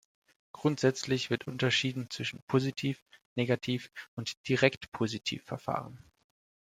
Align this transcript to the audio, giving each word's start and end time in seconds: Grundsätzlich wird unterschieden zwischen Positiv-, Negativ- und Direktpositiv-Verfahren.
Grundsätzlich 0.51 1.29
wird 1.29 1.45
unterschieden 1.45 2.09
zwischen 2.09 2.41
Positiv-, 2.47 3.05
Negativ- 3.35 3.91
und 4.15 4.33
Direktpositiv-Verfahren. 4.49 6.03